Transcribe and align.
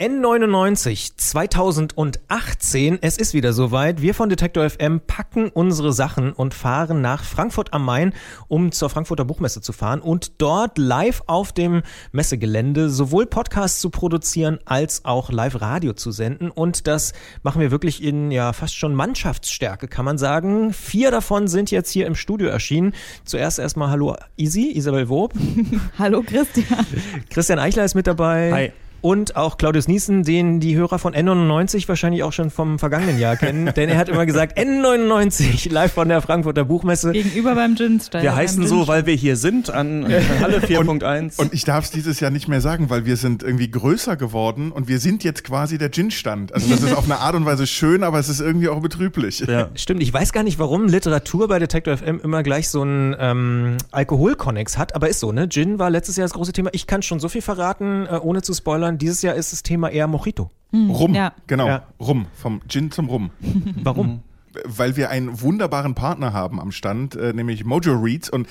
N99 0.00 1.18
2018. 1.18 2.98
Es 3.02 3.18
ist 3.18 3.34
wieder 3.34 3.52
soweit. 3.52 4.00
Wir 4.00 4.14
von 4.14 4.30
Detektor 4.30 4.70
FM 4.70 5.02
packen 5.06 5.50
unsere 5.50 5.92
Sachen 5.92 6.32
und 6.32 6.54
fahren 6.54 7.02
nach 7.02 7.22
Frankfurt 7.22 7.74
am 7.74 7.84
Main, 7.84 8.14
um 8.48 8.72
zur 8.72 8.88
Frankfurter 8.88 9.26
Buchmesse 9.26 9.60
zu 9.60 9.74
fahren 9.74 10.00
und 10.00 10.40
dort 10.40 10.78
live 10.78 11.22
auf 11.26 11.52
dem 11.52 11.82
Messegelände 12.12 12.88
sowohl 12.88 13.26
Podcasts 13.26 13.78
zu 13.78 13.90
produzieren 13.90 14.58
als 14.64 15.04
auch 15.04 15.30
Live-Radio 15.30 15.92
zu 15.92 16.12
senden. 16.12 16.50
Und 16.50 16.86
das 16.86 17.12
machen 17.42 17.60
wir 17.60 17.70
wirklich 17.70 18.02
in 18.02 18.30
ja 18.30 18.54
fast 18.54 18.76
schon 18.76 18.94
Mannschaftsstärke, 18.94 19.86
kann 19.86 20.06
man 20.06 20.16
sagen. 20.16 20.72
Vier 20.72 21.10
davon 21.10 21.46
sind 21.46 21.70
jetzt 21.70 21.90
hier 21.90 22.06
im 22.06 22.14
Studio 22.14 22.48
erschienen. 22.48 22.94
Zuerst 23.26 23.58
erstmal 23.58 23.90
Hallo 23.90 24.16
Isi, 24.36 24.72
Isabel 24.74 25.10
Wob. 25.10 25.34
Hallo 25.98 26.22
Christian. 26.22 26.86
Christian 27.28 27.58
Eichler 27.58 27.84
ist 27.84 27.94
mit 27.94 28.06
dabei. 28.06 28.50
Hi. 28.50 28.72
Und 29.00 29.36
auch 29.36 29.56
Claudius 29.56 29.88
Niesen, 29.88 30.24
den 30.24 30.60
die 30.60 30.76
Hörer 30.76 30.98
von 30.98 31.14
N99 31.14 31.88
wahrscheinlich 31.88 32.22
auch 32.22 32.32
schon 32.32 32.50
vom 32.50 32.78
vergangenen 32.78 33.18
Jahr 33.18 33.36
kennen, 33.36 33.72
denn 33.76 33.88
er 33.88 33.96
hat 33.96 34.08
immer 34.08 34.26
gesagt, 34.26 34.58
N99, 34.58 35.72
live 35.72 35.92
von 35.92 36.08
der 36.08 36.20
Frankfurter 36.20 36.64
Buchmesse. 36.64 37.12
Gegenüber 37.12 37.54
beim 37.54 37.74
Ginstein. 37.74 38.22
Wir 38.22 38.34
heißen 38.34 38.66
so, 38.66 38.88
weil 38.88 39.06
wir 39.06 39.14
hier 39.14 39.36
sind 39.36 39.70
an 39.70 40.04
Halle 40.40 40.58
4.1. 40.58 41.38
Und 41.38 41.54
ich 41.54 41.64
darf 41.64 41.84
es 41.84 41.90
dieses 41.90 42.20
Jahr 42.20 42.30
nicht 42.30 42.48
mehr 42.48 42.60
sagen, 42.60 42.90
weil 42.90 43.06
wir 43.06 43.16
sind 43.16 43.42
irgendwie 43.42 43.70
größer 43.70 44.16
geworden 44.16 44.72
und 44.72 44.88
wir 44.88 44.98
sind 44.98 45.24
jetzt 45.24 45.44
quasi 45.44 45.78
der 45.78 45.90
Gin-Stand. 45.90 46.54
Also 46.54 46.68
das 46.68 46.82
ist 46.82 46.94
auf 46.94 47.04
eine 47.04 47.18
Art 47.18 47.34
und 47.34 47.46
Weise 47.46 47.66
schön, 47.66 48.02
aber 48.02 48.18
es 48.18 48.28
ist 48.28 48.40
irgendwie 48.40 48.68
auch 48.68 48.80
betrüblich. 48.80 49.40
Ja. 49.40 49.68
Stimmt, 49.74 50.02
ich 50.02 50.12
weiß 50.12 50.32
gar 50.32 50.42
nicht, 50.42 50.58
warum 50.58 50.86
Literatur 50.86 51.48
bei 51.48 51.58
Detector 51.58 51.96
FM 51.96 52.20
immer 52.22 52.42
gleich 52.42 52.68
so 52.68 52.82
einen 52.82 53.16
ähm, 53.18 53.76
Alkoholkonnex 53.90 54.76
hat, 54.76 54.94
aber 54.94 55.08
ist 55.08 55.20
so, 55.20 55.32
ne? 55.32 55.48
Gin 55.48 55.78
war 55.78 55.90
letztes 55.90 56.16
Jahr 56.16 56.26
das 56.26 56.34
große 56.34 56.52
Thema. 56.52 56.70
Ich 56.72 56.86
kann 56.86 57.02
schon 57.02 57.20
so 57.20 57.28
viel 57.28 57.42
verraten, 57.42 58.06
äh, 58.06 58.16
ohne 58.16 58.42
zu 58.42 58.52
spoilern. 58.52 58.89
Dieses 58.98 59.22
Jahr 59.22 59.34
ist 59.34 59.52
das 59.52 59.62
Thema 59.62 59.88
eher 59.90 60.06
Mojito. 60.06 60.50
Rum, 60.72 61.14
Ja. 61.14 61.32
genau, 61.46 61.66
Ja. 61.66 61.82
Rum, 61.98 62.26
vom 62.34 62.60
Gin 62.68 62.90
zum 62.90 63.08
Rum. 63.08 63.30
Warum? 63.82 64.22
Weil 64.64 64.96
wir 64.96 65.10
einen 65.10 65.40
wunderbaren 65.40 65.94
Partner 65.94 66.32
haben 66.32 66.60
am 66.60 66.70
Stand, 66.72 67.16
äh, 67.16 67.32
nämlich 67.32 67.64
Mojo 67.64 67.94
Reads 67.94 68.30
und 68.30 68.46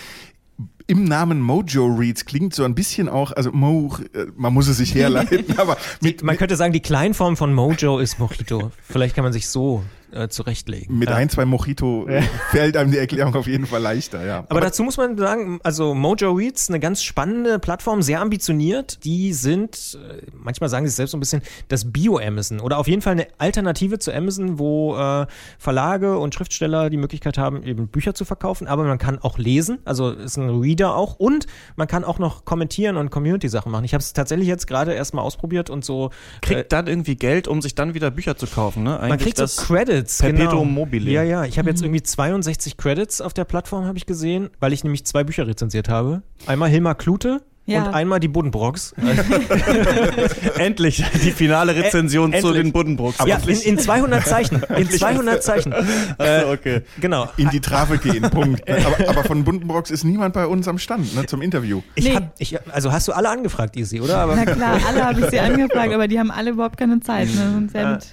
im 0.90 1.04
Namen 1.04 1.40
Mojo 1.40 1.86
Reads 1.86 2.26
klingt 2.26 2.56
so 2.56 2.64
ein 2.64 2.74
bisschen 2.74 3.10
auch, 3.10 3.32
also 3.32 3.52
Mo, 3.52 3.96
äh, 4.14 4.26
man 4.36 4.52
muss 4.54 4.68
es 4.68 4.78
sich 4.78 4.96
herleiten, 4.96 5.46
aber 5.58 5.78
mit, 6.02 6.24
Man 6.24 6.36
könnte 6.36 6.56
sagen, 6.56 6.74
die 6.74 6.80
Kleinform 6.82 7.38
von 7.38 7.54
Mojo 7.54 8.00
ist 8.00 8.18
Mojito. 8.18 8.72
Vielleicht 8.82 9.16
kann 9.16 9.24
man 9.24 9.32
sich 9.32 9.48
so 9.48 9.84
äh, 10.12 10.28
zurechtlegen. 10.28 10.98
mit 10.98 11.10
Ja. 11.10 11.16
ein, 11.16 11.30
zwei 11.30 11.46
Mojito 11.46 12.08
äh, 12.08 12.24
fällt 12.50 12.78
einem 12.78 12.92
die 12.92 12.98
Erklärung 12.98 13.36
auf 13.36 13.48
jeden 13.48 13.66
Fall 13.66 13.82
leichter, 13.82 14.26
ja. 14.26 14.46
Aber, 14.50 14.62
dazu 14.62 14.84
muss 14.84 14.98
man 14.98 15.18
sagen, 15.18 15.60
also 15.64 15.94
Mojo 15.94 16.32
Reads, 16.32 16.70
eine 16.70 16.80
ganz 16.80 17.04
spannende 17.04 17.60
Plattform, 17.60 18.02
sehr 18.02 18.22
ambitioniert. 18.22 19.04
Die 19.04 19.34
sind, 19.34 19.98
äh, 20.02 20.22
manchmal 20.34 20.70
sagen 20.70 20.86
sie 20.86 20.90
es 20.90 20.96
selbst 20.96 21.12
so 21.12 21.18
ein 21.18 21.20
bisschen, 21.20 21.42
das 21.68 21.92
Bio-Amazon 21.92 22.60
oder 22.60 22.78
auf 22.78 22.88
jeden 22.88 23.02
Fall 23.02 23.14
eine 23.14 23.28
Alternative 23.38 24.00
zu 24.00 24.14
Amazon, 24.14 24.60
wo 24.60 24.98
äh, 24.98 25.28
Verlage 25.58 26.18
und 26.18 26.34
Schriftsteller 26.34 26.90
die 26.90 26.98
Möglichkeit 26.98 27.38
haben, 27.38 27.64
eben 27.64 27.88
Bücher 27.88 28.14
zu 28.14 28.26
verkaufen, 28.26 28.68
aber 28.68 28.84
man 28.84 28.98
kann 28.98 29.20
auch 29.20 29.38
lesen, 29.38 29.80
also 29.86 30.12
ist 30.12 30.38
ein 30.38 30.50
Reader 30.80 30.96
auch 30.96 31.16
und 31.16 31.46
man 31.76 31.88
kann 31.88 32.04
auch 32.04 32.20
noch 32.20 32.46
kommentieren 32.46 32.98
und 32.98 33.10
Community-Sachen 33.12 33.72
machen. 33.72 33.86
Ich 33.86 33.94
habe 33.94 34.02
es 34.02 34.14
tatsächlich 34.14 34.48
jetzt 34.48 34.68
gerade 34.68 34.94
erst 34.94 35.14
mal 35.14 35.22
ausprobiert 35.22 35.70
und 35.70 35.86
so. 35.86 36.12
kriegt 36.42 36.62
äh, 36.62 36.66
dann 36.68 36.88
irgendwie 36.88 37.16
Geld, 37.16 37.48
um 37.48 37.62
sich 37.62 37.76
dann 37.76 37.94
wieder 37.94 38.12
Bücher 38.12 38.38
zu 38.38 38.48
kaufen, 38.48 38.84
ne? 38.84 39.00
Eigentlich 39.00 39.10
man 39.10 39.20
kriegt 39.20 39.40
das 39.40 39.56
so 39.56 39.64
Credits. 39.64 40.20
Perpetuum 40.20 40.50
genau. 40.50 40.64
mobile. 40.66 41.10
Ja, 41.12 41.24
ja. 41.24 41.46
Ich 41.46 41.60
habe 41.60 41.70
jetzt 41.70 41.82
irgendwie 41.82 42.02
62 42.02 42.78
Credits 42.78 43.22
auf 43.22 43.34
der 43.34 43.46
Plattform, 43.46 43.86
habe 43.86 43.98
ich 43.98 44.06
gesehen, 44.06 44.50
weil 44.60 44.74
ich 44.74 44.84
nämlich 44.84 45.06
zwei 45.06 45.24
Bücher 45.24 45.48
rezensiert 45.48 45.90
habe. 45.90 46.22
Einmal 46.46 46.70
Hilmar 46.70 46.96
Klute 46.96 47.42
Ja. 47.70 47.84
und 47.84 47.94
einmal 47.94 48.20
die 48.20 48.28
Buddenbrocks. 48.28 48.94
endlich 50.58 51.04
die 51.24 51.32
finale 51.32 51.76
Rezension 51.76 52.34
Ä- 52.34 52.42
zu 52.42 52.48
endlich. 52.48 52.64
den 52.64 52.72
Buddenbrooks. 52.74 53.18
ja, 53.26 53.38
in, 53.46 53.60
in 53.62 53.78
200 53.80 54.26
Zeichen. 54.26 54.62
In 54.76 54.90
200 54.90 55.44
Zeichen. 55.44 55.74
Äh, 56.18 56.44
okay. 56.52 56.82
genau. 57.00 57.30
in 57.38 57.50
die 57.50 57.60
Trave 57.60 57.98
gehen, 57.98 58.22
Punkt. 58.30 58.64
Aber, 58.70 59.10
aber 59.10 59.24
von 59.24 59.44
Bundenbrocks 59.44 59.92
ist 59.92 60.04
niemand 60.04 60.34
bei 60.34 60.46
uns 60.46 60.68
am 60.68 60.78
Stand, 60.78 61.16
ne, 61.16 61.26
zum 61.26 61.42
Interview. 61.42 61.82
Ich 61.96 62.06
Nee. 62.06 62.16
hab, 62.16 62.34
ich, 62.40 62.58
also 62.72 62.92
hast 62.92 63.08
du 63.08 63.12
alle 63.14 63.30
angefragt, 63.30 63.76
Easy, 63.78 64.02
oder? 64.02 64.18
Aber 64.18 64.36
Na 64.36 64.46
klar, 64.46 64.80
alle 64.88 65.06
habe 65.06 65.20
ich 65.22 65.28
sie 65.28 65.40
angefragt, 65.40 65.94
aber 65.94 66.08
die 66.08 66.20
haben 66.20 66.32
alle 66.32 66.52
überhaupt 66.52 66.78
keine 66.78 67.00
Zeit. 67.00 67.28
Ne? 67.34 67.52
Sind 67.54 67.72
sehr 67.72 67.92
mit. 67.92 68.08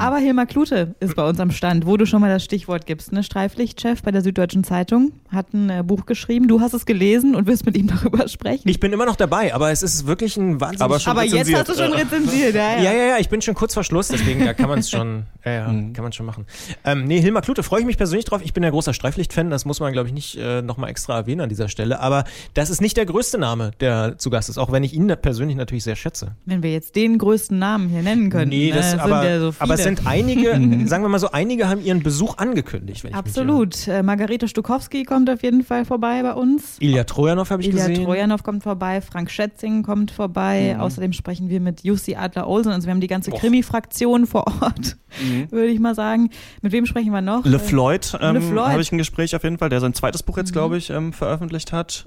Aber 0.00 0.16
Hilmar 0.18 0.46
Klute 0.46 0.94
ist 1.00 1.14
bei 1.16 1.28
uns 1.28 1.38
am 1.40 1.50
Stand, 1.50 1.86
wo 1.86 1.96
du 1.96 2.06
schon 2.06 2.20
mal 2.20 2.30
das 2.30 2.42
Stichwort 2.44 2.86
gibst. 2.86 3.12
Ne? 3.12 3.22
Streiflichtchef 3.22 4.02
bei 4.02 4.10
der 4.10 4.22
Süddeutschen 4.22 4.64
Zeitung 4.64 5.12
hat 5.30 5.52
ein 5.52 5.68
äh, 5.70 5.82
Buch 5.84 6.06
geschrieben. 6.06 6.48
Du 6.48 6.60
hast 6.60 6.72
es 6.74 6.86
gelesen 6.86 7.34
und 7.34 7.46
wirst 7.46 7.66
mit 7.66 7.76
ihm 7.76 7.88
darüber 7.88 8.26
sprechen. 8.28 8.68
ich 8.68 8.80
bin 8.84 8.92
immer 8.92 9.06
noch 9.06 9.16
dabei, 9.16 9.54
aber 9.54 9.70
es 9.70 9.82
ist 9.82 10.06
wirklich 10.06 10.36
ein 10.36 10.60
wahnsinnig... 10.60 10.82
Aber 10.82 11.00
schon 11.00 11.12
aber 11.12 11.24
jetzt 11.24 11.54
hast 11.54 11.70
du 11.70 11.74
schon 11.74 11.94
rezensiert, 11.94 12.54
ja, 12.54 12.76
ja. 12.76 12.82
Ja, 12.82 12.92
ja, 12.92 13.04
ja, 13.06 13.16
ich 13.18 13.30
bin 13.30 13.40
schon 13.40 13.54
kurz 13.54 13.72
vor 13.72 13.82
Schluss, 13.82 14.08
deswegen 14.08 14.44
da 14.44 14.52
kann 14.52 14.68
man 14.68 14.80
es 14.80 14.90
schon, 14.90 15.22
ja, 15.42 15.52
ja, 15.52 15.68
Mhm. 15.68 15.94
kann 15.94 16.02
man 16.02 16.12
schon 16.12 16.26
machen. 16.26 16.44
Ähm, 16.84 17.04
nee, 17.04 17.18
Hilmar 17.18 17.40
Klute 17.40 17.62
freue 17.62 17.80
ich 17.80 17.86
mich 17.86 17.96
persönlich 17.96 18.26
drauf. 18.26 18.42
Ich 18.44 18.52
bin 18.52 18.62
ja 18.62 18.68
großer 18.68 18.92
Streiflicht-Fan, 18.92 19.48
das 19.48 19.64
muss 19.64 19.80
man, 19.80 19.94
glaube 19.94 20.08
ich, 20.08 20.14
nicht 20.14 20.36
äh, 20.36 20.60
nochmal 20.60 20.90
extra 20.90 21.16
erwähnen 21.16 21.40
an 21.40 21.48
dieser 21.48 21.70
Stelle. 21.70 21.98
Aber 22.00 22.24
das 22.52 22.68
ist 22.68 22.82
nicht 22.82 22.98
der 22.98 23.06
größte 23.06 23.38
Name, 23.38 23.70
der 23.80 24.18
zu 24.18 24.28
Gast 24.28 24.50
ist, 24.50 24.58
auch 24.58 24.70
wenn 24.70 24.84
ich 24.84 24.92
ihn 24.92 25.06
persönlich 25.22 25.56
natürlich 25.56 25.84
sehr 25.84 25.96
schätze. 25.96 26.32
Wenn 26.44 26.62
wir 26.62 26.70
jetzt 26.70 26.94
den 26.94 27.16
größten 27.16 27.58
Namen 27.58 27.88
hier 27.88 28.02
nennen 28.02 28.28
könnten. 28.28 28.50
Nee, 28.50 28.70
das, 28.70 28.90
sind 28.90 29.00
aber, 29.00 29.24
ja 29.26 29.40
so 29.40 29.52
viele. 29.52 29.62
aber 29.62 29.74
es 29.74 29.82
sind 29.82 30.06
einige, 30.06 30.50
sagen 30.86 31.02
wir 31.04 31.08
mal 31.08 31.18
so, 31.18 31.30
einige 31.30 31.70
haben 31.70 31.82
ihren 31.82 32.02
Besuch 32.02 32.36
angekündigt. 32.36 33.02
Wenn 33.02 33.12
ich 33.12 33.14
mich 33.14 33.14
Absolut. 33.14 33.88
Äh, 33.88 34.02
Margarete 34.02 34.46
Stukowski 34.46 35.04
kommt 35.04 35.30
auf 35.30 35.42
jeden 35.42 35.64
Fall 35.64 35.86
vorbei 35.86 36.22
bei 36.22 36.34
uns. 36.34 36.76
Ilja 36.80 37.04
Trojanow 37.04 37.48
habe 37.48 37.62
ich 37.62 37.68
Ilja 37.68 37.86
gesehen. 37.86 38.04
Trojanow 38.04 38.42
kommt 38.42 38.62
vorbei, 38.64 39.00
Frank 39.00 39.30
Schätzing 39.30 39.84
kommt 39.84 40.10
vorbei. 40.10 40.76
Außerdem 40.78 41.12
sprechen 41.12 41.48
wir 41.48 41.60
mit 41.60 41.84
Jussi 41.84 42.16
Adler-Olsen. 42.16 42.72
Also 42.72 42.86
wir 42.88 42.92
haben 42.92 43.00
die 43.00 43.06
ganze. 43.06 43.30
Krimi-Fraktion 43.30 44.26
vor 44.26 44.46
Ort, 44.60 44.96
würde 45.50 45.68
ich 45.68 45.78
mal 45.78 45.94
sagen. 45.94 46.30
Mit 46.62 46.72
wem 46.72 46.86
sprechen 46.86 47.12
wir 47.12 47.20
noch? 47.20 47.44
Le 47.44 47.60
Floyd, 47.60 48.18
ähm, 48.20 48.34
Le 48.34 48.40
Floyd. 48.40 48.68
habe 48.70 48.82
ich 48.82 48.90
ein 48.90 48.98
Gespräch 48.98 49.36
auf 49.36 49.44
jeden 49.44 49.58
Fall, 49.58 49.68
der 49.68 49.80
sein 49.80 49.94
zweites 49.94 50.24
Buch 50.24 50.36
jetzt, 50.36 50.52
glaube 50.52 50.76
ich, 50.76 50.90
ähm, 50.90 51.12
veröffentlicht 51.12 51.72
hat. 51.72 52.06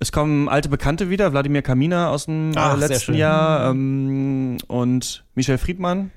Es 0.00 0.12
kommen 0.12 0.48
alte 0.48 0.68
Bekannte 0.68 1.10
wieder, 1.10 1.32
Wladimir 1.32 1.62
Kamina 1.62 2.10
aus 2.10 2.26
dem 2.26 2.52
Ach, 2.54 2.76
äh, 2.76 2.78
sehr 2.80 2.88
letzten. 2.88 3.14
Jahr 3.14 3.70
ähm, 3.70 4.58
und 4.66 5.24
Michel 5.34 5.58
Friedmann. 5.58 6.10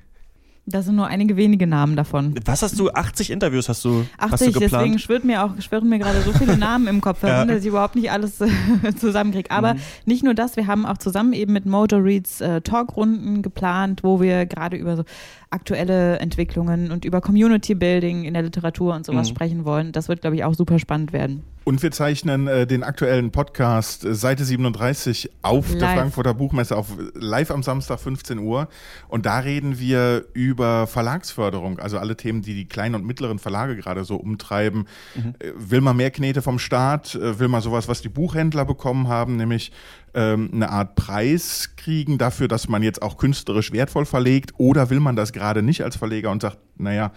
Das 0.64 0.84
sind 0.84 0.94
nur 0.94 1.08
einige 1.08 1.36
wenige 1.36 1.66
Namen 1.66 1.96
davon. 1.96 2.36
Was 2.44 2.62
hast 2.62 2.78
du? 2.78 2.88
80 2.88 3.30
Interviews 3.30 3.68
hast 3.68 3.84
du, 3.84 4.06
hast 4.16 4.40
du 4.42 4.46
80, 4.46 4.58
deswegen 4.58 4.98
schwirrt 5.00 5.24
mir 5.24 5.42
auch, 5.44 5.60
schwirren 5.60 5.88
mir 5.88 5.98
gerade 5.98 6.20
so 6.22 6.32
viele 6.32 6.56
Namen 6.56 6.86
im 6.86 7.00
Kopf 7.00 7.22
herum, 7.22 7.48
dass 7.48 7.62
ich 7.62 7.66
überhaupt 7.66 7.96
nicht 7.96 8.12
alles 8.12 8.40
äh, 8.40 8.48
zusammenkriege. 8.96 9.50
Aber 9.50 9.74
nicht 10.06 10.22
nur 10.22 10.34
das, 10.34 10.54
wir 10.56 10.68
haben 10.68 10.86
auch 10.86 10.98
zusammen 10.98 11.32
eben 11.32 11.52
mit 11.52 11.66
Mojo 11.66 11.96
Reads 11.98 12.40
äh, 12.42 12.60
Talkrunden 12.60 13.42
geplant, 13.42 14.04
wo 14.04 14.20
wir 14.20 14.46
gerade 14.46 14.76
über 14.76 14.96
so 14.96 15.02
aktuelle 15.50 16.20
Entwicklungen 16.20 16.92
und 16.92 17.04
über 17.04 17.20
Community 17.20 17.74
Building 17.74 18.22
in 18.24 18.34
der 18.34 18.44
Literatur 18.44 18.94
und 18.94 19.04
sowas 19.04 19.28
Mhm. 19.28 19.34
sprechen 19.34 19.64
wollen. 19.64 19.90
Das 19.90 20.08
wird, 20.08 20.20
glaube 20.20 20.36
ich, 20.36 20.44
auch 20.44 20.54
super 20.54 20.78
spannend 20.78 21.12
werden. 21.12 21.42
Und 21.64 21.82
wir 21.82 21.92
zeichnen 21.92 22.48
äh, 22.48 22.66
den 22.66 22.82
aktuellen 22.82 23.30
Podcast 23.30 24.04
äh, 24.04 24.14
Seite 24.14 24.44
37 24.44 25.30
auf 25.42 25.68
der 25.70 25.80
Live. 25.80 25.94
Frankfurter 25.94 26.34
Buchmesse 26.34 26.76
auf 26.76 26.88
live 27.14 27.52
am 27.52 27.62
Samstag 27.62 28.00
15 28.00 28.38
Uhr 28.38 28.68
und 29.08 29.26
da 29.26 29.38
reden 29.38 29.78
wir 29.78 30.24
über 30.32 30.88
Verlagsförderung, 30.88 31.78
also 31.78 31.98
alle 31.98 32.16
Themen, 32.16 32.42
die 32.42 32.54
die 32.54 32.66
kleinen 32.66 32.96
und 32.96 33.06
mittleren 33.06 33.38
Verlage 33.38 33.76
gerade 33.76 34.02
so 34.04 34.16
umtreiben. 34.16 34.88
Äh, 35.14 35.52
Will 35.54 35.80
man 35.80 35.96
mehr 35.96 36.10
Knete 36.10 36.42
vom 36.42 36.58
Staat? 36.58 37.14
Äh, 37.14 37.38
Will 37.38 37.48
man 37.48 37.62
sowas, 37.62 37.86
was 37.86 38.02
die 38.02 38.08
Buchhändler 38.08 38.64
bekommen 38.64 39.06
haben, 39.06 39.36
nämlich 39.36 39.70
ähm, 40.14 40.50
eine 40.52 40.70
Art 40.70 40.94
Preis 40.94 41.70
kriegen 41.76 42.18
dafür, 42.18 42.48
dass 42.48 42.68
man 42.68 42.82
jetzt 42.82 43.02
auch 43.02 43.16
künstlerisch 43.16 43.72
wertvoll 43.72 44.04
verlegt? 44.04 44.52
Oder 44.58 44.90
will 44.90 45.00
man 45.00 45.16
das 45.16 45.32
gerade 45.32 45.62
nicht 45.62 45.82
als 45.82 45.96
Verleger 45.96 46.30
und 46.30 46.42
sagt, 46.42 46.58
naja, 46.76 47.12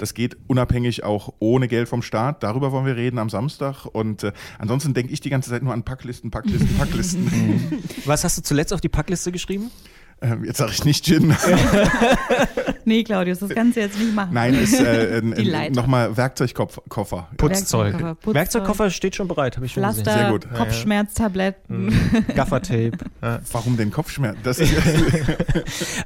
das 0.00 0.14
geht 0.14 0.36
unabhängig 0.46 1.04
auch 1.04 1.34
ohne 1.40 1.68
Geld 1.68 1.88
vom 1.88 2.00
Staat. 2.00 2.42
Darüber 2.42 2.72
wollen 2.72 2.86
wir 2.86 2.96
reden 2.96 3.18
am 3.18 3.28
Samstag. 3.28 3.84
Und 3.84 4.24
äh, 4.24 4.32
ansonsten 4.58 4.94
denke 4.94 5.12
ich 5.12 5.20
die 5.20 5.28
ganze 5.28 5.50
Zeit 5.50 5.62
nur 5.62 5.74
an 5.74 5.82
Packlisten, 5.82 6.30
Packlisten, 6.30 6.76
Packlisten. 6.78 7.82
Was 8.06 8.24
hast 8.24 8.38
du 8.38 8.42
zuletzt 8.42 8.72
auf 8.72 8.80
die 8.80 8.88
Packliste 8.88 9.30
geschrieben? 9.30 9.70
Ähm, 10.22 10.44
jetzt 10.44 10.58
sage 10.58 10.72
ich 10.72 10.84
nicht 10.84 11.04
Gin. 11.04 11.34
Nee, 12.86 13.04
Claudius, 13.04 13.38
das 13.38 13.50
kannst 13.50 13.76
du 13.76 13.80
jetzt 13.80 13.98
nicht 13.98 14.14
machen. 14.14 14.30
Nein, 14.32 14.54
ist 14.54 14.80
äh, 14.80 15.22
nochmal 15.70 16.16
Werkzeugkoffer. 16.16 16.82
Koffer. 16.88 17.28
Putzzeug. 17.36 17.92
Werkzeugkoffer, 17.92 18.14
Putzzeug. 18.14 18.34
Werkzeugkoffer 18.34 18.90
steht 18.90 19.16
schon 19.16 19.28
bereit, 19.28 19.56
habe 19.56 19.66
ich 19.66 19.72
schon 19.72 19.82
gesehen. 19.84 20.02
Pflaster, 20.04 20.20
Sehr 20.20 20.30
gut. 20.30 20.52
Kopfschmerztabletten. 20.52 22.24
Gaffertape. 22.34 22.98
Warum 23.52 23.76
den 23.76 23.92
Kopfschmerz? 23.92 24.38
Das 24.42 24.58
ist 24.58 24.74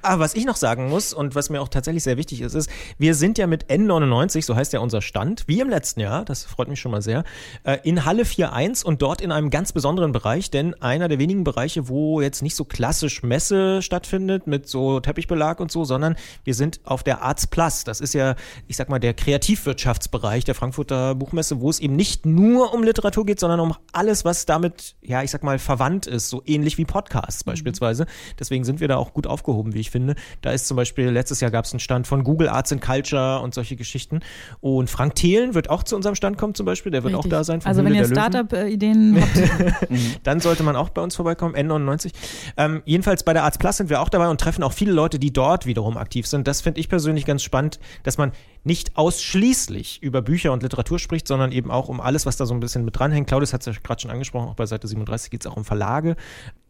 Aber 0.02 0.25
was 0.25 0.34
ich 0.34 0.44
noch 0.44 0.56
sagen 0.56 0.88
muss 0.88 1.14
und 1.14 1.34
was 1.34 1.49
mir 1.49 1.62
auch 1.62 1.69
tatsächlich 1.69 2.02
sehr 2.02 2.17
wichtig 2.17 2.43
ist, 2.43 2.55
ist, 2.55 2.69
wir 2.99 3.14
sind 3.14 3.38
ja 3.38 3.46
mit 3.46 3.67
N99, 3.70 4.44
so 4.44 4.56
heißt 4.56 4.72
ja 4.72 4.81
unser 4.81 5.00
Stand, 5.00 5.44
wie 5.46 5.60
im 5.60 5.70
letzten 5.70 6.00
Jahr, 6.00 6.25
das 6.25 6.44
freut 6.44 6.69
mich 6.69 6.81
schon 6.81 6.93
mal 6.93 7.02
sehr, 7.02 7.25
äh, 7.62 7.78
in 7.84 8.05
Halle 8.05 8.25
4.1 8.25 8.84
und 8.84 9.00
dort 9.00 9.20
in 9.20 9.32
einem 9.32 9.50
ganz 9.50 9.72
besonderen 9.72 10.12
Bereich, 10.12 10.50
denn 10.50 10.75
einer 10.82 11.08
der 11.08 11.19
wenigen 11.19 11.44
Bereiche, 11.44 11.88
wo 11.88 12.20
jetzt 12.20 12.43
nicht 12.43 12.56
so 12.56 12.64
klassisch 12.64 13.22
Messe 13.22 13.81
stattfindet 13.81 14.03
mit 14.46 14.68
so 14.68 15.00
Teppichbelag 15.00 15.60
und 15.60 15.70
so, 15.70 15.84
sondern 15.84 16.16
wir 16.44 16.54
sind 16.54 16.80
auf 16.84 17.02
der 17.02 17.22
Arts 17.22 17.46
Plus. 17.46 17.84
Das 17.84 18.00
ist 18.00 18.14
ja, 18.14 18.36
ich 18.66 18.76
sag 18.76 18.88
mal, 18.88 18.98
der 18.98 19.14
Kreativwirtschaftsbereich 19.14 20.44
der 20.44 20.54
Frankfurter 20.54 21.14
Buchmesse, 21.14 21.60
wo 21.60 21.70
es 21.70 21.80
eben 21.80 21.96
nicht 21.96 22.26
nur 22.26 22.72
um 22.72 22.82
Literatur 22.82 23.26
geht, 23.26 23.40
sondern 23.40 23.60
um 23.60 23.74
alles, 23.92 24.24
was 24.24 24.46
damit, 24.46 24.96
ja, 25.02 25.22
ich 25.22 25.30
sag 25.30 25.42
mal, 25.42 25.58
verwandt 25.58 26.06
ist, 26.06 26.28
so 26.28 26.42
ähnlich 26.46 26.78
wie 26.78 26.84
Podcasts 26.84 27.44
mhm. 27.44 27.50
beispielsweise. 27.50 28.06
Deswegen 28.38 28.64
sind 28.64 28.80
wir 28.80 28.88
da 28.88 28.96
auch 28.96 29.12
gut 29.14 29.26
aufgehoben, 29.26 29.74
wie 29.74 29.80
ich 29.80 29.90
finde. 29.90 30.14
Da 30.42 30.52
ist 30.52 30.66
zum 30.66 30.76
Beispiel, 30.76 31.10
letztes 31.10 31.40
Jahr 31.40 31.50
gab 31.50 31.64
es 31.64 31.72
einen 31.72 31.80
Stand 31.80 32.06
von 32.06 32.24
Google 32.24 32.48
Arts 32.48 32.72
and 32.72 32.80
Culture 32.80 33.40
und 33.40 33.54
solche 33.54 33.76
Geschichten. 33.76 34.20
Und 34.60 34.90
Frank 34.90 35.14
Thelen 35.14 35.54
wird 35.54 35.70
auch 35.70 35.82
zu 35.82 35.96
unserem 35.96 36.14
Stand 36.14 36.38
kommen 36.38 36.54
zum 36.54 36.66
Beispiel, 36.66 36.92
der 36.92 37.02
wird 37.02 37.14
Richtig. 37.14 37.32
auch 37.32 37.36
da 37.36 37.44
sein. 37.44 37.60
Also 37.64 37.82
Höhle 37.82 37.94
wenn 37.94 38.00
ihr 38.00 38.06
Startup-Ideen 38.06 39.20
habt. 39.20 39.88
Dann 40.22 40.40
sollte 40.40 40.62
man 40.62 40.76
auch 40.76 40.90
bei 40.90 41.02
uns 41.02 41.16
vorbeikommen, 41.16 41.54
N99. 41.54 42.12
Ähm, 42.56 42.82
jedenfalls 42.84 43.22
bei 43.22 43.32
der 43.32 43.44
Arts 43.44 43.58
Plus 43.58 43.76
sind 43.76 43.90
wir 43.90 43.94
auch 44.00 44.08
dabei 44.08 44.29
und 44.29 44.41
treffen 44.41 44.62
auch 44.62 44.73
viele 44.73 44.93
Leute, 44.93 45.19
die 45.19 45.32
dort 45.32 45.67
wiederum 45.67 45.96
aktiv 45.96 46.26
sind. 46.26 46.46
Das 46.46 46.61
finde 46.61 46.81
ich 46.81 46.88
persönlich 46.88 47.25
ganz 47.25 47.43
spannend, 47.43 47.79
dass 48.02 48.19
man 48.19 48.32
nicht 48.64 48.96
ausschließlich 48.96 50.02
über 50.02 50.23
Bücher 50.23 50.52
und 50.52 50.62
Literatur 50.62 50.99
spricht, 50.99 51.29
sondern 51.29 51.52
eben 51.52 51.70
auch 51.70 51.88
um 51.88 52.00
alles, 52.00 52.26
was 52.26 52.37
da 52.37 52.46
so 52.46 52.55
ein 52.55 52.61
bisschen 52.61 52.85
mit 52.85 52.99
dranhängt. 52.99 53.29
Claudius 53.29 53.52
hat 53.52 53.61
es 53.61 53.67
ja 53.67 53.81
gerade 53.82 54.00
schon 54.00 54.11
angesprochen, 54.11 54.49
auch 54.49 54.55
bei 54.55 54.67
Seite 54.67 54.88
37 54.88 55.31
geht 55.31 55.43
es 55.43 55.46
auch 55.46 55.56
um 55.56 55.64
Verlage. 55.64 56.17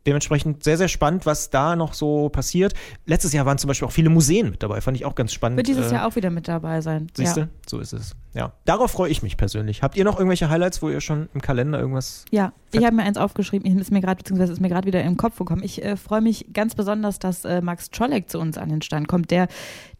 Dementsprechend 0.06 0.64
sehr, 0.64 0.76
sehr 0.76 0.88
spannend, 0.88 1.26
was 1.26 1.50
da 1.50 1.76
noch 1.76 1.94
so 1.94 2.28
passiert. 2.28 2.74
Letztes 3.06 3.32
Jahr 3.32 3.46
waren 3.46 3.58
zum 3.58 3.68
Beispiel 3.68 3.88
auch 3.88 3.92
viele 3.92 4.10
Museen 4.10 4.50
mit 4.50 4.62
dabei, 4.62 4.80
fand 4.80 4.96
ich 4.96 5.04
auch 5.04 5.14
ganz 5.14 5.32
spannend. 5.32 5.56
Wird 5.56 5.68
dieses 5.68 5.90
äh, 5.90 5.94
Jahr 5.94 6.06
auch 6.06 6.16
wieder 6.16 6.30
mit 6.30 6.48
dabei 6.48 6.80
sein. 6.80 7.06
Siehst 7.16 7.36
du? 7.36 7.40
Ja. 7.42 7.48
So 7.66 7.78
ist 7.78 7.92
es. 7.92 8.14
Ja. 8.34 8.52
Darauf 8.64 8.90
freue 8.90 9.10
ich 9.10 9.22
mich 9.22 9.36
persönlich. 9.36 9.82
Habt 9.82 9.96
ihr 9.96 10.04
noch 10.04 10.18
irgendwelche 10.18 10.50
Highlights, 10.50 10.82
wo 10.82 10.90
ihr 10.90 11.00
schon 11.00 11.28
im 11.34 11.40
Kalender 11.40 11.78
irgendwas. 11.78 12.24
Ja, 12.30 12.52
ich 12.72 12.84
habe 12.84 12.96
mir 12.96 13.04
eins 13.04 13.16
aufgeschrieben, 13.16 13.78
ist 13.78 13.92
mir 13.92 14.00
gerade, 14.00 14.16
beziehungsweise 14.16 14.52
ist 14.52 14.60
mir 14.60 14.68
gerade 14.68 14.86
wieder 14.86 15.02
im 15.04 15.16
Kopf 15.16 15.38
gekommen. 15.38 15.62
Ich 15.62 15.84
äh, 15.84 15.96
freue 15.96 16.20
mich 16.20 16.52
ganz 16.52 16.74
besonders, 16.74 17.20
dass 17.20 17.44
äh, 17.44 17.60
Max 17.60 17.90
Czolek 17.90 18.28
zu 18.28 18.40
uns 18.40 18.58
an 18.58 18.68
den 18.68 18.82
Stand 18.82 19.06
kommt, 19.06 19.30
der 19.30 19.46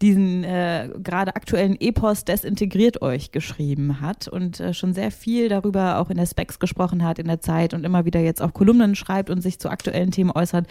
diesen 0.02 0.42
äh, 0.42 0.90
gerade 1.02 1.36
aktuellen 1.36 1.80
Epos 1.80 2.24
Desintegriert 2.24 3.00
euch 3.00 3.30
geschrieben 3.30 4.00
hat 4.00 4.26
und 4.26 4.58
äh, 4.58 4.74
schon 4.74 4.92
sehr 4.94 5.12
viel 5.12 5.48
darüber 5.48 6.00
auch 6.00 6.10
in 6.10 6.16
der 6.16 6.26
Specs 6.26 6.58
gesprochen 6.58 7.04
hat 7.04 7.20
in 7.20 7.28
der 7.28 7.40
Zeit 7.40 7.72
und 7.72 7.84
immer 7.84 8.04
wieder 8.04 8.20
jetzt 8.20 8.42
auch 8.42 8.52
Kolumnen 8.52 8.96
schreibt 8.96 9.30
und 9.30 9.40
sich 9.40 9.60
zu 9.60 9.68
aktuellen 9.68 9.93
Themen 10.10 10.30
äußert. 10.30 10.66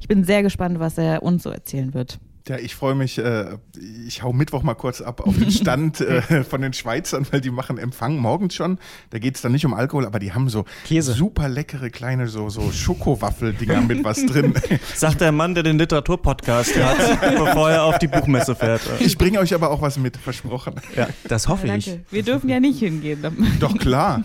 Ich 0.00 0.08
bin 0.08 0.24
sehr 0.24 0.42
gespannt, 0.42 0.78
was 0.78 0.98
er 0.98 1.22
uns 1.22 1.42
so 1.42 1.50
erzählen 1.50 1.94
wird. 1.94 2.18
Ja, 2.48 2.58
ich 2.58 2.76
freue 2.76 2.94
mich. 2.94 3.18
Äh, 3.18 3.56
ich 4.06 4.22
hau 4.22 4.32
Mittwoch 4.32 4.62
mal 4.62 4.74
kurz 4.74 5.00
ab 5.00 5.20
auf 5.20 5.36
den 5.36 5.50
Stand 5.50 6.00
äh, 6.00 6.44
von 6.44 6.62
den 6.62 6.72
Schweizern, 6.72 7.26
weil 7.32 7.40
die 7.40 7.50
machen 7.50 7.76
Empfang 7.76 8.18
morgens 8.18 8.54
schon. 8.54 8.78
Da 9.10 9.18
geht 9.18 9.34
es 9.34 9.42
dann 9.42 9.50
nicht 9.50 9.66
um 9.66 9.74
Alkohol, 9.74 10.06
aber 10.06 10.20
die 10.20 10.32
haben 10.32 10.48
so 10.48 10.64
Käse. 10.84 11.12
super 11.12 11.48
leckere 11.48 11.90
kleine 11.90 12.28
so, 12.28 12.48
so 12.48 12.70
Schokowaffeldinger 12.70 13.80
mit 13.80 14.04
was 14.04 14.24
drin. 14.26 14.54
Sagt 14.94 15.22
der 15.22 15.32
Mann, 15.32 15.54
der 15.54 15.64
den 15.64 15.76
Literaturpodcast 15.78 16.76
hat, 16.78 17.20
bevor 17.36 17.70
er 17.70 17.82
auf 17.82 17.98
die 17.98 18.06
Buchmesse 18.06 18.54
fährt. 18.54 18.82
Ich 19.00 19.18
bringe 19.18 19.40
euch 19.40 19.52
aber 19.52 19.70
auch 19.70 19.82
was 19.82 19.98
mit, 19.98 20.16
versprochen. 20.16 20.74
Ja, 20.94 21.08
das 21.26 21.48
hoffe 21.48 21.66
ja, 21.66 21.74
ich. 21.74 21.98
Wir 22.10 22.22
dürfen 22.22 22.48
ja 22.48 22.60
nicht 22.60 22.78
hingehen. 22.78 23.24
Doch 23.58 23.76
klar. 23.76 24.22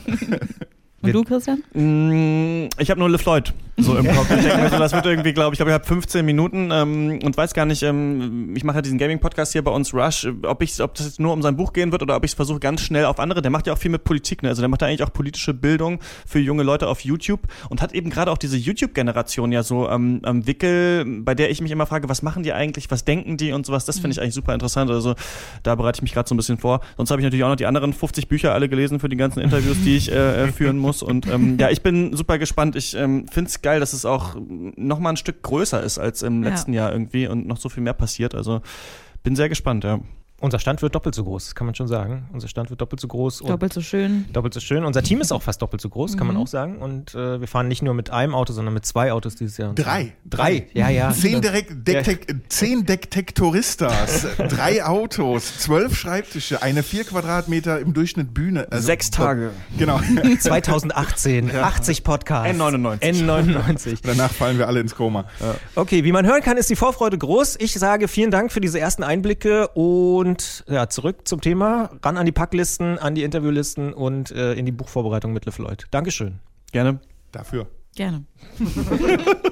Und 1.01 1.13
du, 1.13 1.23
Christian? 1.23 1.63
Mm, 1.73 2.69
ich 2.77 2.91
habe 2.91 2.99
nur 2.99 3.09
LeFloid 3.09 3.53
so 3.83 3.97
im 3.97 4.07
Kopf. 4.07 4.29
Ich 4.31 4.43
denke 4.43 4.61
mir 4.61 4.69
so, 4.69 4.77
das 4.77 4.93
wird 4.93 5.05
irgendwie, 5.05 5.33
glaube 5.33 5.53
ich, 5.53 5.57
glaube, 5.57 5.71
ich 5.71 5.73
habe 5.73 5.85
15 5.85 6.25
Minuten 6.25 6.69
ähm, 6.71 7.19
und 7.23 7.35
weiß 7.35 7.53
gar 7.53 7.65
nicht, 7.65 7.81
ähm, 7.83 8.53
ich 8.55 8.63
mache 8.63 8.77
ja 8.77 8.81
diesen 8.81 8.97
Gaming-Podcast 8.97 9.53
hier 9.53 9.63
bei 9.63 9.71
uns, 9.71 9.93
Rush, 9.93 10.27
ob 10.45 10.61
ich, 10.61 10.81
ob 10.81 10.93
das 10.95 11.07
jetzt 11.07 11.19
nur 11.19 11.33
um 11.33 11.41
sein 11.41 11.55
Buch 11.55 11.73
gehen 11.73 11.91
wird 11.91 12.01
oder 12.01 12.15
ob 12.15 12.23
ich 12.23 12.31
es 12.31 12.35
versuche 12.35 12.59
ganz 12.59 12.81
schnell 12.81 13.05
auf 13.05 13.19
andere. 13.19 13.41
Der 13.41 13.51
macht 13.51 13.67
ja 13.67 13.73
auch 13.73 13.77
viel 13.77 13.91
mit 13.91 14.03
Politik, 14.03 14.43
ne? 14.43 14.49
Also 14.49 14.61
der 14.61 14.69
macht 14.69 14.81
ja 14.81 14.87
eigentlich 14.87 15.03
auch 15.03 15.11
politische 15.11 15.53
Bildung 15.53 15.99
für 16.27 16.39
junge 16.39 16.63
Leute 16.63 16.87
auf 16.87 17.01
YouTube 17.01 17.41
und 17.69 17.81
hat 17.81 17.93
eben 17.93 18.09
gerade 18.09 18.31
auch 18.31 18.37
diese 18.37 18.57
YouTube-Generation 18.57 19.51
ja 19.51 19.63
so 19.63 19.89
ähm, 19.89 20.21
am 20.23 20.45
Wickel, 20.45 21.05
bei 21.21 21.33
der 21.33 21.49
ich 21.49 21.61
mich 21.61 21.71
immer 21.71 21.87
frage, 21.87 22.09
was 22.09 22.21
machen 22.21 22.43
die 22.43 22.53
eigentlich, 22.53 22.91
was 22.91 23.05
denken 23.05 23.37
die 23.37 23.51
und 23.51 23.65
sowas. 23.65 23.85
Das 23.85 23.99
finde 23.99 24.11
ich 24.11 24.21
eigentlich 24.21 24.35
super 24.35 24.53
interessant. 24.53 24.91
Also 24.91 25.15
da 25.63 25.75
bereite 25.75 25.97
ich 25.97 26.01
mich 26.03 26.13
gerade 26.13 26.29
so 26.29 26.35
ein 26.35 26.37
bisschen 26.37 26.59
vor. 26.59 26.81
Sonst 26.97 27.09
habe 27.09 27.21
ich 27.21 27.25
natürlich 27.25 27.43
auch 27.43 27.49
noch 27.49 27.55
die 27.55 27.65
anderen 27.65 27.93
50 27.93 28.27
Bücher 28.27 28.53
alle 28.53 28.69
gelesen 28.69 28.99
für 28.99 29.09
die 29.09 29.17
ganzen 29.17 29.39
Interviews, 29.39 29.77
die 29.83 29.97
ich 29.97 30.11
äh, 30.11 30.43
äh 30.43 30.51
führen 30.51 30.77
muss 30.77 30.91
muss. 30.91 31.01
Und 31.01 31.27
ähm, 31.27 31.57
ja, 31.59 31.69
ich 31.69 31.81
bin 31.81 32.15
super 32.15 32.37
gespannt. 32.37 32.75
Ich 32.75 32.95
ähm, 32.95 33.25
finde 33.29 33.49
es 33.49 33.61
geil, 33.61 33.70
dass 33.79 33.93
es 33.93 34.05
auch 34.05 34.35
noch 34.39 34.99
mal 34.99 35.11
ein 35.11 35.17
Stück 35.17 35.41
größer 35.43 35.81
ist 35.81 35.99
als 35.99 36.21
im 36.21 36.43
letzten 36.43 36.73
ja. 36.73 36.83
Jahr 36.83 36.93
irgendwie 36.93 37.27
und 37.27 37.47
noch 37.47 37.57
so 37.57 37.69
viel 37.69 37.83
mehr 37.83 37.93
passiert. 37.93 38.35
Also 38.35 38.61
bin 39.23 39.35
sehr 39.35 39.49
gespannt, 39.49 39.83
ja. 39.83 39.99
Unser 40.41 40.57
Stand 40.57 40.81
wird 40.81 40.95
doppelt 40.95 41.13
so 41.13 41.23
groß, 41.23 41.53
kann 41.53 41.67
man 41.67 41.75
schon 41.75 41.87
sagen. 41.87 42.27
Unser 42.33 42.47
Stand 42.47 42.71
wird 42.71 42.81
doppelt 42.81 42.99
so 42.99 43.07
groß. 43.07 43.39
doppelt 43.39 43.71
so 43.73 43.81
schön. 43.81 44.25
Doppelt 44.33 44.55
so 44.55 44.59
schön. 44.59 44.83
Unser 44.83 45.03
Team 45.03 45.21
ist 45.21 45.31
auch 45.31 45.43
fast 45.43 45.61
doppelt 45.61 45.81
so 45.81 45.89
groß, 45.89 46.17
kann 46.17 46.25
mhm. 46.25 46.33
man 46.33 46.41
auch 46.41 46.47
sagen. 46.47 46.79
Und 46.79 47.13
äh, 47.13 47.39
wir 47.39 47.47
fahren 47.47 47.67
nicht 47.67 47.83
nur 47.83 47.93
mit 47.93 48.09
einem 48.09 48.33
Auto, 48.33 48.51
sondern 48.51 48.73
mit 48.73 48.83
zwei 48.83 49.11
Autos 49.11 49.35
dieses 49.35 49.57
Jahr. 49.57 49.75
Drei. 49.75 50.13
Drei, 50.25 50.67
ja, 50.73 50.89
ja. 50.89 51.11
Zehn, 51.11 51.41
Direkt, 51.41 51.87
Dektek, 51.87 52.35
zehn 52.49 52.87
Detektoristas, 52.87 54.27
drei 54.49 54.83
Autos, 54.83 55.59
zwölf 55.59 55.95
Schreibtische, 55.95 56.63
eine 56.63 56.81
vier 56.81 57.03
Quadratmeter 57.03 57.79
im 57.79 57.93
Durchschnitt 57.93 58.33
Bühne. 58.33 58.67
Also, 58.71 58.87
Sechs 58.87 59.11
Tage. 59.11 59.51
Genau. 59.77 59.99
2018, 60.39 61.49
ja. 61.49 61.63
80 61.63 62.03
Podcasts. 62.03 62.59
N99. 62.59 62.99
N99. 63.01 63.99
Danach 64.03 64.31
fallen 64.31 64.57
wir 64.57 64.67
alle 64.67 64.79
ins 64.79 64.95
Koma. 64.95 65.25
Ja. 65.39 65.55
Okay, 65.75 66.03
wie 66.03 66.11
man 66.11 66.25
hören 66.25 66.41
kann, 66.41 66.57
ist 66.57 66.69
die 66.69 66.75
Vorfreude 66.75 67.17
groß. 67.17 67.57
Ich 67.59 67.73
sage 67.73 68.07
vielen 68.07 68.31
Dank 68.31 68.51
für 68.51 68.59
diese 68.59 68.79
ersten 68.79 69.03
Einblicke 69.03 69.67
und 69.69 70.30
und 70.31 70.63
ja, 70.69 70.87
zurück 70.87 71.27
zum 71.27 71.41
Thema, 71.41 71.89
ran 72.01 72.15
an 72.15 72.25
die 72.25 72.31
Packlisten, 72.31 72.97
an 72.97 73.15
die 73.15 73.23
Interviewlisten 73.23 73.93
und 73.93 74.31
äh, 74.31 74.53
in 74.53 74.65
die 74.65 74.71
Buchvorbereitung 74.71 75.33
mit 75.33 75.45
LeFloid. 75.45 75.87
Dankeschön. 75.91 76.39
Gerne. 76.71 77.01
Dafür. 77.33 77.67
Gerne. 77.95 78.23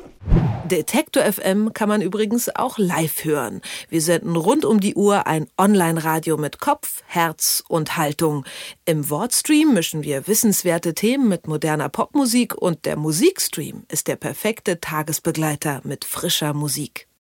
Detektor 0.71 1.23
FM 1.23 1.73
kann 1.73 1.89
man 1.89 2.01
übrigens 2.01 2.55
auch 2.55 2.77
live 2.77 3.25
hören. 3.25 3.59
Wir 3.89 4.01
senden 4.01 4.37
rund 4.37 4.63
um 4.63 4.79
die 4.79 4.95
Uhr 4.95 5.27
ein 5.27 5.47
Online-Radio 5.57 6.37
mit 6.37 6.59
Kopf, 6.59 7.03
Herz 7.07 7.61
und 7.67 7.97
Haltung. 7.97 8.45
Im 8.85 9.09
Wortstream 9.09 9.73
mischen 9.73 10.03
wir 10.03 10.27
wissenswerte 10.27 10.93
Themen 10.93 11.27
mit 11.27 11.47
moderner 11.47 11.89
Popmusik 11.89 12.55
und 12.55 12.85
der 12.85 12.95
Musikstream 12.95 13.83
ist 13.89 14.07
der 14.07 14.15
perfekte 14.15 14.79
Tagesbegleiter 14.79 15.81
mit 15.83 16.05
frischer 16.05 16.53
Musik. 16.53 17.08